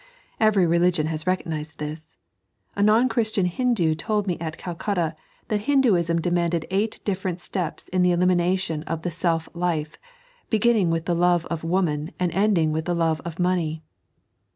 [0.39, 2.17] Every religion haa recognised this.
[2.75, 5.15] A non Ghristifui Hindu told me at Calcutta
[5.49, 9.99] that Hinduisni demanded eight different steps in the elimination of the self life,
[10.49, 13.83] beginning with the love of woman and ending with the love of money.